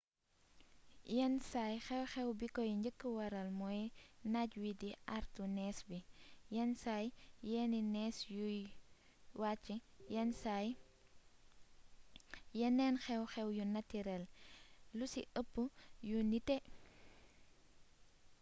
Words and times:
yenn 1.15 1.35
saay 1.49 1.73
xew-xew 1.85 2.27
bi 2.39 2.47
koy 2.55 2.71
njëkk 2.79 3.01
waral 3.17 3.49
mooy 3.59 3.81
naaj 4.31 4.51
wii 4.61 4.77
di 4.81 4.89
àartu 5.15 5.43
nees 5.57 5.79
bi 5.89 5.99
yenn 6.55 6.71
saa 6.83 7.01
yenni 7.51 7.79
nees 7.95 8.17
yuy 8.35 8.59
wàcc 9.41 9.65
yenn 10.13 10.31
saa 10.41 10.63
yeneen 12.59 12.95
xew-xew 13.05 13.47
yu 13.57 13.63
natirel 13.73 14.23
lu 14.97 15.05
ci 15.13 15.21
ëpp 15.41 15.53
yu 16.09 16.17
nité 16.31 16.57